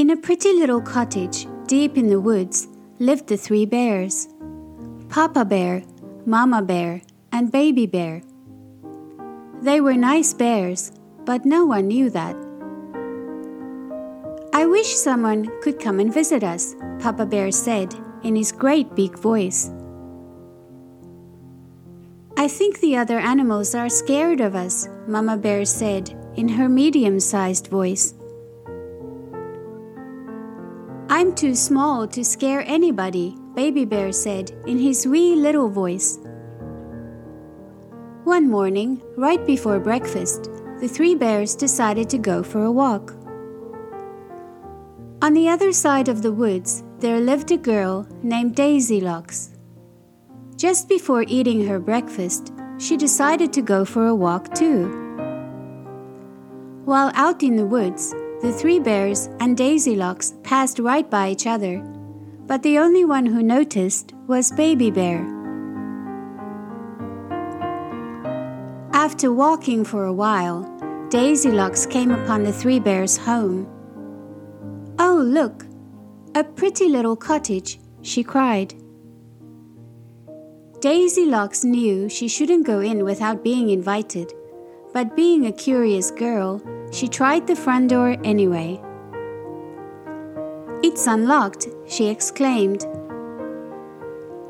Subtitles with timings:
[0.00, 2.68] In a pretty little cottage deep in the woods
[2.98, 4.30] lived the three bears
[5.10, 5.82] Papa Bear,
[6.24, 8.22] Mama Bear, and Baby Bear.
[9.60, 10.90] They were nice bears,
[11.26, 12.34] but no one knew that.
[14.54, 19.18] I wish someone could come and visit us, Papa Bear said in his great big
[19.18, 19.70] voice.
[22.38, 27.20] I think the other animals are scared of us, Mama Bear said in her medium
[27.20, 28.14] sized voice.
[31.20, 36.18] I'm too small to scare anybody, Baby Bear said in his wee little voice.
[38.24, 40.44] One morning, right before breakfast,
[40.80, 43.12] the three bears decided to go for a walk.
[45.20, 49.50] On the other side of the woods, there lived a girl named Daisylocks.
[50.56, 54.88] Just before eating her breakfast, she decided to go for a walk too.
[56.86, 61.78] While out in the woods, the three bears and Daisylocks passed right by each other,
[62.46, 65.20] but the only one who noticed was Baby Bear.
[68.92, 70.64] After walking for a while,
[71.10, 73.68] Daisylocks came upon the three bears' home.
[74.98, 75.66] Oh, look!
[76.34, 78.74] A pretty little cottage, she cried.
[80.80, 84.32] Daisylocks knew she shouldn't go in without being invited,
[84.94, 88.80] but being a curious girl, she tried the front door anyway.
[90.82, 92.86] It's unlocked, she exclaimed.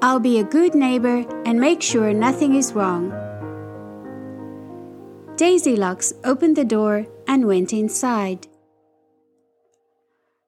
[0.02, 3.10] I'll be a good neighbor and make sure nothing is wrong.
[5.36, 8.46] Daisylocks opened the door and went inside.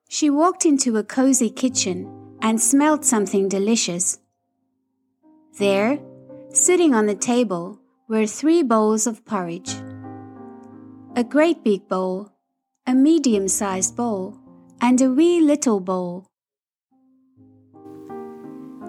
[0.07, 4.19] She walked into a cozy kitchen and smelled something delicious.
[5.59, 5.99] There,
[6.51, 9.75] sitting on the table, were three bowls of porridge
[11.15, 12.31] a great big bowl,
[12.87, 14.35] a medium sized bowl,
[14.81, 16.25] and a wee little bowl.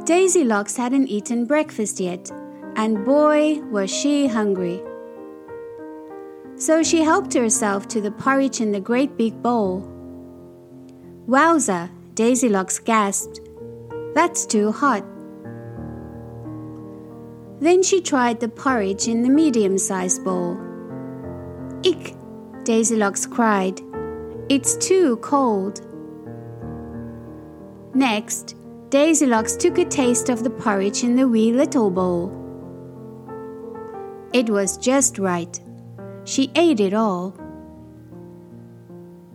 [0.05, 2.31] Daisylocks hadn't eaten breakfast yet,
[2.77, 4.83] and boy, was she hungry.
[6.57, 9.87] So she helped herself to the porridge in the great big bowl.
[11.29, 13.41] Wowza, Daisylocks gasped.
[14.15, 15.05] That's too hot.
[17.61, 20.74] Then she tried the porridge in the medium sized bowl.
[21.87, 22.15] Ick!
[22.65, 23.81] Daisylocks cried.
[24.49, 25.81] It's too cold.
[27.95, 28.57] Next,
[28.89, 32.33] Daisylocks took a taste of the porridge in the wee little bowl.
[34.33, 35.61] It was just right.
[36.25, 37.37] She ate it all.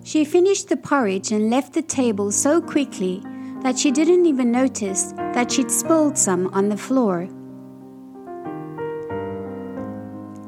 [0.04, 3.22] She finished the porridge and left the table so quickly
[3.62, 7.30] that she didn't even notice that she'd spilled some on the floor.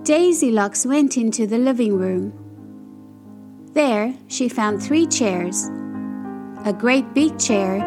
[0.04, 2.34] Daisylocks went into the living room.
[3.74, 5.70] There, she found three chairs
[6.66, 7.78] a great big chair,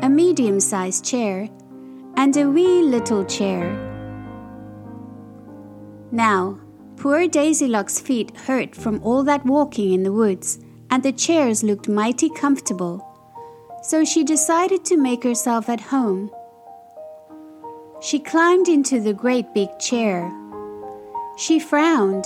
[0.00, 1.48] a medium sized chair,
[2.16, 3.72] and a wee little chair.
[6.12, 6.60] Now,
[6.96, 11.88] poor Daisylocks' feet hurt from all that walking in the woods, and the chairs looked
[11.88, 13.04] mighty comfortable.
[13.82, 16.30] So she decided to make herself at home.
[18.00, 20.32] She climbed into the great big chair.
[21.36, 22.24] She frowned.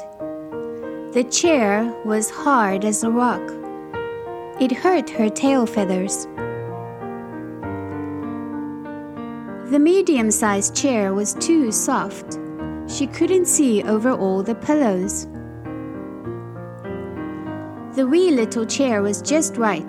[1.15, 3.41] The chair was hard as a rock.
[4.61, 6.27] It hurt her tail feathers.
[9.71, 12.39] The medium sized chair was too soft.
[12.87, 15.27] She couldn't see over all the pillows.
[17.97, 19.89] The wee little chair was just right.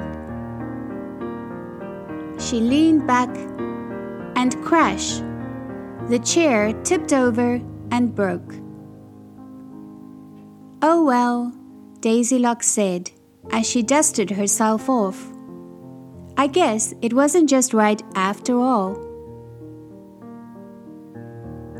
[2.39, 3.29] She leaned back
[4.37, 5.17] and crash.
[6.07, 8.53] The chair tipped over and broke.
[10.81, 11.51] Oh well,
[11.99, 13.11] Daisylocks said
[13.51, 15.31] as she dusted herself off.
[16.37, 18.95] I guess it wasn't just right after all.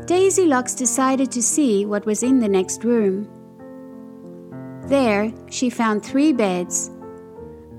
[0.04, 3.26] Daisylocks decided to see what was in the next room.
[4.86, 6.90] There, she found three beds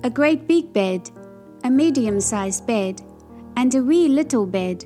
[0.03, 1.11] a great big bed,
[1.63, 2.99] a medium sized bed,
[3.55, 4.83] and a wee little bed.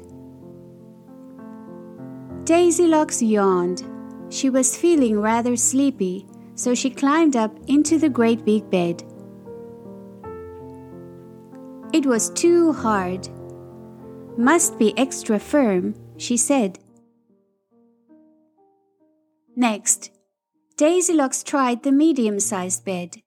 [2.44, 3.94] Daisylocks yawned.
[4.30, 9.04] She was feeling rather sleepy, so she climbed up into the great big bed.
[11.94, 13.30] It was too hard.
[14.38, 16.80] Must be extra firm, she said.
[19.56, 20.12] Next,
[20.75, 23.21] Daisylocks tried the medium sized bed.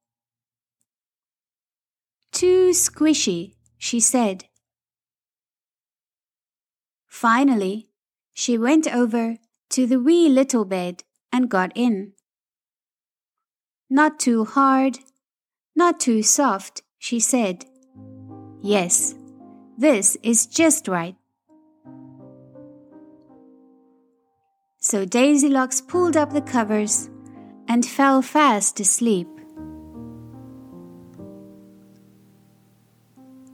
[2.30, 4.44] Too squishy, she said.
[7.06, 7.88] Finally,
[8.34, 9.38] she went over
[9.70, 12.12] to the wee little bed and got in.
[13.90, 14.98] Not too hard,
[15.74, 17.64] not too soft, she said.
[18.60, 19.14] Yes,
[19.76, 21.16] this is just right.
[24.80, 27.10] So Daisylocks pulled up the covers
[27.68, 29.28] and fell fast asleep.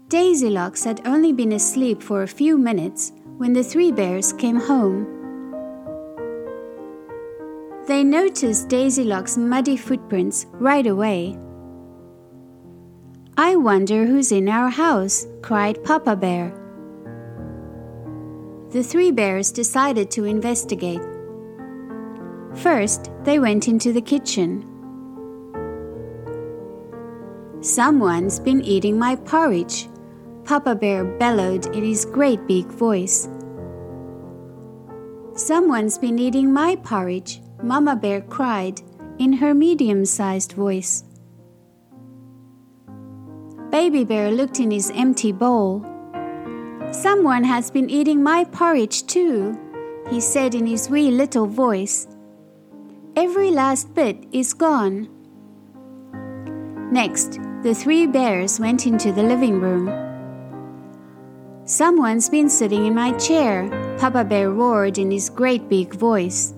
[0.09, 5.24] Daisylocks had only been asleep for a few minutes when the three bears came home.
[7.87, 11.37] They noticed Daisylocks' muddy footprints right away.
[13.37, 16.55] I wonder who's in our house, cried Papa Bear.
[18.71, 21.03] The three bears decided to investigate.
[22.55, 24.65] First, they went into the kitchen.
[27.61, 29.89] Someone's been eating my porridge,
[30.45, 33.29] Papa Bear bellowed in his great big voice.
[35.35, 38.81] Someone's been eating my porridge, Mama Bear cried
[39.19, 41.05] in her medium sized voice.
[43.71, 45.85] Baby Bear looked in his empty bowl.
[46.93, 49.59] Someone has been eating my porridge too,
[50.11, 52.07] he said in his wee little voice.
[53.17, 55.09] Every last bit is gone.
[56.93, 59.91] Next, the three bears went into the living room.
[61.65, 63.69] Someone's been sitting in my chair,
[63.99, 66.53] Papa Bear roared in his great big voice.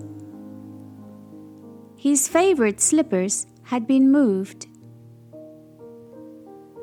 [2.07, 4.67] His favorite slippers had been moved.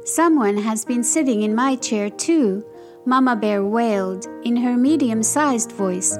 [0.04, 2.62] Someone has been sitting in my chair too,
[3.06, 6.18] Mama Bear wailed in her medium sized voice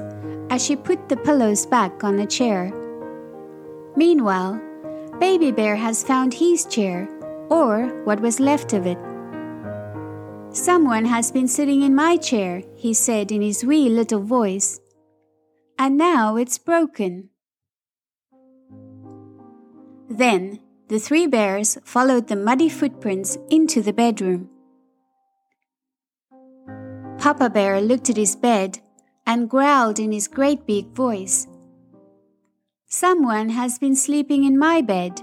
[0.49, 2.73] as she put the pillows back on the chair.
[3.95, 4.59] Meanwhile,
[5.19, 7.07] Baby Bear has found his chair,
[7.51, 8.97] or what was left of it.
[10.49, 14.79] Someone has been sitting in my chair, he said in his wee little voice.
[15.77, 17.29] And now it's broken.
[20.09, 24.49] Then the three bears followed the muddy footprints into the bedroom.
[27.17, 28.79] Papa Bear looked at his bed
[29.25, 31.47] and growled in his great big voice.
[32.87, 35.19] Someone has been sleeping in my bed.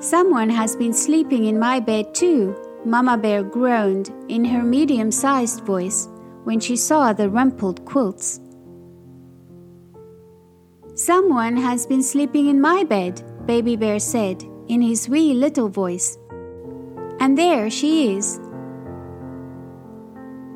[0.00, 5.60] Someone has been sleeping in my bed too, Mama Bear groaned in her medium sized
[5.60, 6.08] voice
[6.44, 8.40] when she saw the rumpled quilts.
[10.98, 16.18] Someone has been sleeping in my bed, Baby Bear said in his wee little voice.
[17.20, 18.40] And there she is.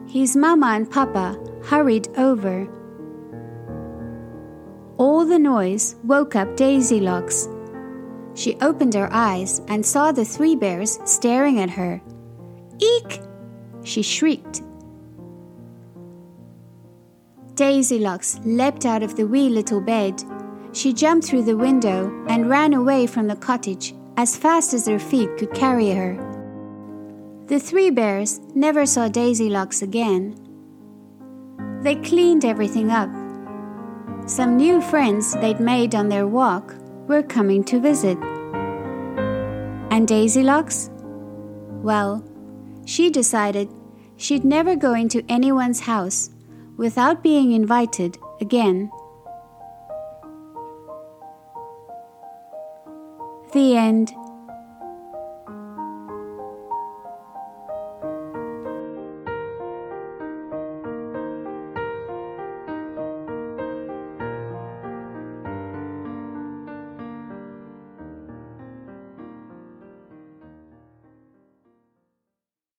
[0.09, 2.67] His mama and papa hurried over.
[4.99, 7.49] All the noise woke up Daisy Daisylocks
[8.35, 12.03] she opened her eyes and saw the three bears staring at her.
[12.81, 13.21] Eek!
[13.85, 14.62] she shrieked.
[17.54, 20.22] Daisylocks leapt out of the wee little bed.
[20.72, 24.99] She jumped through the window and ran away from the cottage as fast as her
[24.99, 26.16] feet could carry her.
[27.49, 30.34] The three bears never saw Daisylocks again.
[31.82, 33.10] They cleaned everything up.
[34.26, 36.75] Some new friends they'd made on their walk
[37.06, 38.16] were coming to visit.
[39.90, 40.88] And Daisylocks?
[41.82, 42.25] Well,
[42.87, 43.69] she decided
[44.16, 46.31] she'd never go into anyone's house
[46.82, 48.90] without being invited again.
[53.53, 54.10] The end.